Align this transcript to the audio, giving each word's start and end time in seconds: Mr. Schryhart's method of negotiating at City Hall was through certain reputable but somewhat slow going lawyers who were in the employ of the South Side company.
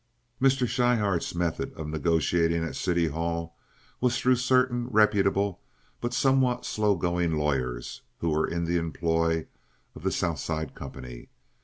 Mr. 0.41 0.67
Schryhart's 0.67 1.35
method 1.35 1.71
of 1.75 1.87
negotiating 1.87 2.63
at 2.63 2.75
City 2.75 3.09
Hall 3.09 3.55
was 3.99 4.17
through 4.17 4.37
certain 4.37 4.87
reputable 4.87 5.61
but 5.99 6.11
somewhat 6.11 6.65
slow 6.65 6.95
going 6.95 7.37
lawyers 7.37 8.01
who 8.17 8.31
were 8.31 8.47
in 8.47 8.65
the 8.65 8.77
employ 8.77 9.45
of 9.93 10.01
the 10.01 10.11
South 10.11 10.39
Side 10.39 10.73
company. 10.73 11.29